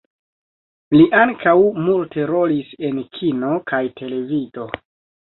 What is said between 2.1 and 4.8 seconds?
rolis en kino kaj televido.